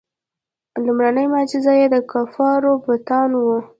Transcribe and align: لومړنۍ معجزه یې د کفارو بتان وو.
لومړنۍ 0.85 1.25
معجزه 1.33 1.73
یې 1.79 1.87
د 1.93 1.97
کفارو 2.11 2.71
بتان 2.85 3.29
وو. 3.43 3.57